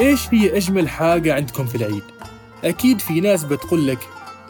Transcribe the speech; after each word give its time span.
إيش 0.00 0.28
هي 0.34 0.56
أجمل 0.56 0.88
حاجة 0.88 1.34
عندكم 1.34 1.66
في 1.66 1.74
العيد؟ 1.74 2.02
أكيد 2.64 3.00
في 3.00 3.20
ناس 3.20 3.44
بتقول 3.44 3.86
لك 3.86 3.98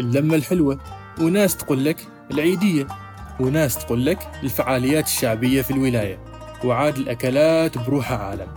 اللمة 0.01 0.35
الحلوة 0.35 0.79
وناس 1.21 1.57
تقول 1.57 1.85
لك 1.85 1.96
العيدية 2.30 2.87
وناس 3.41 3.79
تقول 3.79 4.06
لك 4.06 4.19
الفعاليات 4.43 5.06
الشعبية 5.06 5.62
في 5.62 5.71
الولاية. 5.71 6.19
وعاد 6.64 6.96
الأكلات 6.96 7.79
بروحها 7.79 8.17
عالم. 8.17 8.48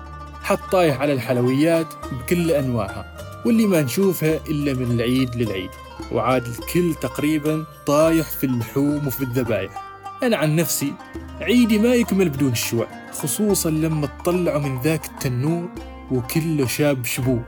حط 0.44 0.60
طايح 0.72 1.02
على 1.02 1.14
الحلويات 1.14 1.88
بكل 2.12 2.52
أنواعها 2.52 3.06
واللي 3.46 3.68
ما 3.68 3.82
نشوفها 3.82 4.40
إلا 4.50 4.74
من 4.74 4.92
العيد 4.92 5.36
للعيد. 5.36 5.70
وعاد 6.12 6.46
الكل 6.46 6.96
تقريبا 7.02 7.66
طايح 7.86 8.28
في 8.28 8.44
اللحوم 8.44 9.08
وفي 9.08 9.22
الذبايح. 9.22 9.84
أنا 10.24 10.38
عن 10.38 10.56
نفسي 10.56 10.94
عيدي 11.42 11.80
ما 11.80 11.94
يكمل 11.96 12.30
بدون 12.30 12.52
الشوع 12.52 12.88
خصوصا 13.12 13.70
لما 13.70 14.08
تطلعوا 14.08 14.60
من 14.60 14.82
ذاك 14.82 15.06
التنور 15.06 15.70
وكله 16.12 16.68
شاب 16.68 17.06
شبوب 17.06 17.44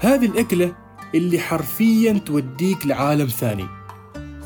هذه 0.00 0.26
الأكلة 0.26 0.74
اللي 1.14 1.38
حرفيا 1.38 2.12
توديك 2.12 2.86
لعالم 2.86 3.26
ثاني 3.26 3.66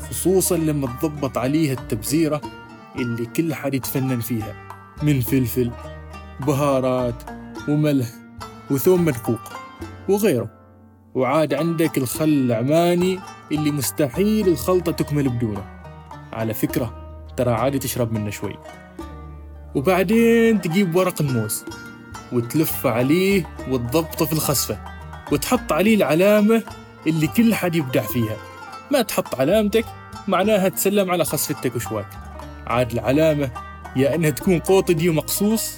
خصوصا 0.09 0.57
لما 0.57 0.87
تضبط 1.01 1.37
عليها 1.37 1.73
التبزيرة 1.73 2.41
اللي 2.95 3.25
كل 3.25 3.53
حد 3.53 3.73
يتفنن 3.73 4.19
فيها 4.19 4.53
من 5.03 5.21
فلفل 5.21 5.71
بهارات 6.39 7.23
وملح 7.67 8.07
وثوم 8.71 9.05
منقوق 9.05 9.39
وغيره. 10.09 10.49
وعاد 11.15 11.53
عندك 11.53 11.97
الخل 11.97 12.29
العماني 12.29 13.19
اللي 13.51 13.71
مستحيل 13.71 14.47
الخلطة 14.47 14.91
تكمل 14.91 15.29
بدونه. 15.29 15.63
على 16.33 16.53
فكرة 16.53 17.17
ترى 17.37 17.51
عادي 17.51 17.79
تشرب 17.79 18.11
منه 18.11 18.29
شوي. 18.29 18.55
وبعدين 19.75 20.61
تجيب 20.61 20.95
ورق 20.95 21.21
الموز. 21.21 21.65
وتلف 22.31 22.87
عليه 22.87 23.49
وتضبطه 23.69 24.25
في 24.25 24.33
الخسفة 24.33 24.77
وتحط 25.31 25.71
عليه 25.71 25.95
العلامة 25.95 26.63
اللي 27.07 27.27
كل 27.27 27.55
حد 27.55 27.75
يبدع 27.75 28.01
فيها. 28.01 28.37
ما 28.91 29.01
تحط 29.01 29.39
علامتك 29.39 29.85
معناها 30.27 30.69
تسلم 30.69 31.11
على 31.11 31.25
خسفتك 31.25 31.75
وشواك. 31.75 32.07
عاد 32.67 32.91
العلامة 32.91 33.51
يا 33.95 34.15
أنها 34.15 34.29
تكون 34.29 34.59
قوطدي 34.59 35.09
ومقصوص 35.09 35.71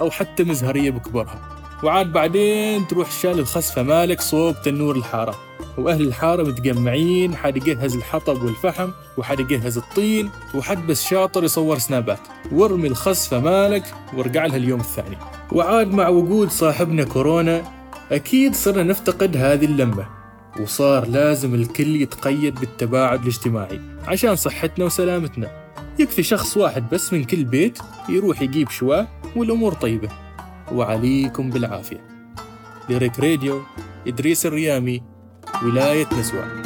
أو 0.00 0.10
حتى 0.10 0.44
مزهرية 0.44 0.90
بكبرها. 0.90 1.40
وعاد 1.82 2.12
بعدين 2.12 2.86
تروح 2.86 3.10
شال 3.10 3.38
الخسفة 3.38 3.82
مالك 3.82 4.20
صوب 4.20 4.62
تنور 4.62 4.96
الحارة. 4.96 5.45
وأهل 5.78 6.06
الحارة 6.06 6.42
متجمعين 6.42 7.36
حد 7.36 7.56
يجهز 7.56 7.96
الحطب 7.96 8.42
والفحم 8.42 8.90
وحد 9.18 9.40
يجهز 9.40 9.78
الطين 9.78 10.30
وحد 10.54 10.86
بس 10.86 11.08
شاطر 11.08 11.44
يصور 11.44 11.78
سنابات. 11.78 12.20
وارمي 12.52 12.88
الخسفة 12.88 13.40
مالك 13.40 13.94
وارجع 14.14 14.46
لها 14.46 14.56
اليوم 14.56 14.80
الثاني. 14.80 15.16
وعاد 15.52 15.92
مع 15.92 16.08
وجود 16.08 16.50
صاحبنا 16.50 17.04
كورونا 17.04 17.64
أكيد 18.12 18.54
صرنا 18.54 18.82
نفتقد 18.82 19.36
هذه 19.36 19.64
اللمة. 19.64 20.06
وصار 20.60 21.08
لازم 21.08 21.54
الكل 21.54 22.02
يتقيد 22.02 22.54
بالتباعد 22.54 23.22
الاجتماعي 23.22 23.80
عشان 24.06 24.36
صحتنا 24.36 24.84
وسلامتنا. 24.84 25.50
يكفي 25.98 26.22
شخص 26.22 26.56
واحد 26.56 26.90
بس 26.92 27.12
من 27.12 27.24
كل 27.24 27.44
بيت 27.44 27.78
يروح 28.08 28.42
يجيب 28.42 28.70
شواه 28.70 29.08
والأمور 29.36 29.72
طيبة. 29.72 30.08
وعليكم 30.72 31.50
بالعافية. 31.50 32.00
ليريك 32.88 33.20
راديو 33.20 33.62
إدريس 34.06 34.46
الريامي. 34.46 35.15
ولاية 35.64 36.06
نسوان 36.18 36.62